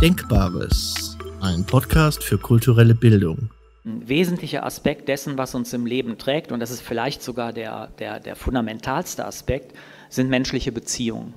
Denkbares, 0.00 1.18
ein 1.40 1.64
Podcast 1.64 2.22
für 2.22 2.38
kulturelle 2.38 2.94
Bildung. 2.94 3.50
Ein 3.84 4.08
wesentlicher 4.08 4.64
Aspekt 4.64 5.08
dessen, 5.08 5.36
was 5.38 5.56
uns 5.56 5.72
im 5.72 5.86
Leben 5.86 6.18
trägt, 6.18 6.52
und 6.52 6.60
das 6.60 6.70
ist 6.70 6.82
vielleicht 6.82 7.20
sogar 7.20 7.52
der, 7.52 7.88
der, 7.98 8.20
der 8.20 8.36
fundamentalste 8.36 9.26
Aspekt, 9.26 9.76
sind 10.08 10.30
menschliche 10.30 10.70
Beziehungen. 10.70 11.34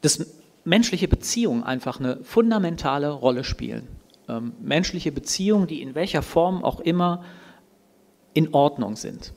Dass 0.00 0.26
menschliche 0.64 1.06
Beziehungen 1.06 1.62
einfach 1.62 2.00
eine 2.00 2.24
fundamentale 2.24 3.08
Rolle 3.08 3.44
spielen. 3.44 3.86
Ähm, 4.28 4.54
menschliche 4.60 5.12
Beziehungen, 5.12 5.68
die 5.68 5.80
in 5.80 5.94
welcher 5.94 6.22
Form 6.22 6.64
auch 6.64 6.80
immer 6.80 7.22
in 8.34 8.52
Ordnung 8.52 8.96
sind. 8.96 9.32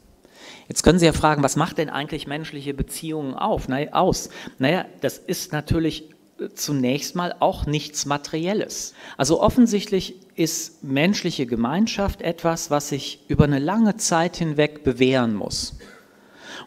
Jetzt 0.67 0.81
können 0.81 0.97
Sie 0.97 1.05
ja 1.05 1.13
fragen, 1.13 1.43
was 1.43 1.55
macht 1.55 1.77
denn 1.77 1.91
eigentlich 1.91 2.25
menschliche 2.25 2.73
Beziehungen 2.73 3.35
auf, 3.35 3.67
na, 3.67 3.77
aus? 3.91 4.31
Naja, 4.57 4.85
das 5.01 5.19
ist 5.19 5.53
natürlich 5.53 6.09
zunächst 6.55 7.15
mal 7.15 7.35
auch 7.39 7.65
nichts 7.65 8.05
Materielles. 8.05 8.93
Also 9.17 9.41
offensichtlich 9.41 10.15
ist 10.35 10.83
menschliche 10.83 11.45
Gemeinschaft 11.45 12.21
etwas, 12.21 12.71
was 12.71 12.89
sich 12.89 13.25
über 13.27 13.43
eine 13.43 13.59
lange 13.59 13.97
Zeit 13.97 14.37
hinweg 14.37 14.83
bewähren 14.83 15.35
muss. 15.35 15.77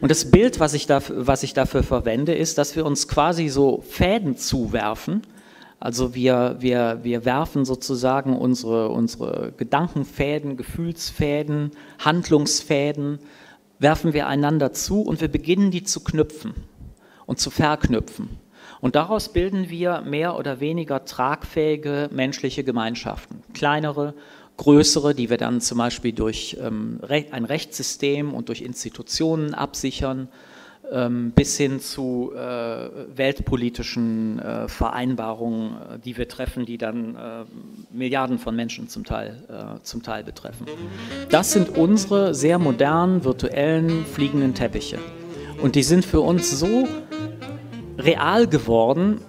Und 0.01 0.09
das 0.09 0.31
Bild, 0.31 0.59
was 0.59 0.73
ich, 0.73 0.85
dafür, 0.85 1.27
was 1.27 1.43
ich 1.43 1.53
dafür 1.53 1.83
verwende, 1.83 2.33
ist, 2.33 2.57
dass 2.57 2.75
wir 2.75 2.85
uns 2.85 3.07
quasi 3.07 3.49
so 3.49 3.81
Fäden 3.87 4.37
zuwerfen. 4.37 5.21
Also 5.79 6.15
wir, 6.15 6.57
wir, 6.59 6.99
wir 7.03 7.25
werfen 7.25 7.65
sozusagen 7.65 8.37
unsere, 8.37 8.89
unsere 8.89 9.53
Gedankenfäden, 9.57 10.55
Gefühlsfäden, 10.57 11.71
Handlungsfäden 11.99 13.19
werfen 13.79 14.13
wir 14.13 14.27
einander 14.27 14.71
zu 14.71 15.01
und 15.01 15.19
wir 15.19 15.27
beginnen 15.27 15.71
die 15.71 15.83
zu 15.83 15.99
knüpfen 16.01 16.53
und 17.25 17.39
zu 17.39 17.49
verknüpfen. 17.49 18.42
Und 18.83 18.95
daraus 18.95 19.29
bilden 19.29 19.69
wir 19.69 20.01
mehr 20.01 20.37
oder 20.37 20.59
weniger 20.59 21.05
tragfähige 21.05 22.09
menschliche 22.11 22.65
Gemeinschaften, 22.65 23.41
kleinere, 23.53 24.13
größere, 24.57 25.15
die 25.15 25.29
wir 25.29 25.37
dann 25.37 25.61
zum 25.61 25.77
Beispiel 25.77 26.11
durch 26.11 26.57
ähm, 26.61 26.99
ein 27.07 27.45
Rechtssystem 27.45 28.33
und 28.33 28.49
durch 28.49 28.61
Institutionen 28.61 29.53
absichern, 29.53 30.27
ähm, 30.91 31.31
bis 31.31 31.55
hin 31.55 31.79
zu 31.79 32.33
äh, 32.35 32.89
weltpolitischen 33.15 34.39
äh, 34.39 34.67
Vereinbarungen, 34.67 35.77
äh, 35.77 35.99
die 35.99 36.17
wir 36.17 36.27
treffen, 36.27 36.65
die 36.65 36.77
dann 36.77 37.17
Milliarden 37.89 38.37
von 38.37 38.53
Menschen 38.53 38.89
zum 38.89 39.05
Teil, 39.05 39.79
zum 39.83 40.03
Teil 40.03 40.25
betreffen. 40.25 40.65
Das 41.29 41.53
sind 41.53 41.77
unsere 41.77 42.35
sehr 42.35 42.59
modernen, 42.59 43.23
virtuellen, 43.23 44.05
fliegenden 44.05 44.53
Teppiche. 44.53 44.99
Und 45.61 45.75
die 45.75 45.83
sind 45.83 46.03
für 46.03 46.19
uns 46.19 46.51
so 46.59 46.85
real 47.97 48.47
geworden, 48.47 49.21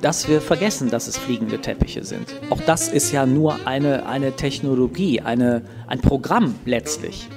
dass 0.00 0.28
wir 0.28 0.40
vergessen, 0.40 0.90
dass 0.90 1.08
es 1.08 1.18
fliegende 1.18 1.60
Teppiche 1.60 2.04
sind. 2.04 2.34
Auch 2.50 2.60
das 2.60 2.88
ist 2.88 3.12
ja 3.12 3.26
nur 3.26 3.66
eine, 3.66 4.06
eine 4.06 4.32
Technologie, 4.32 5.20
eine, 5.20 5.62
ein 5.86 6.00
Programm 6.00 6.54
letztlich. 6.64 7.28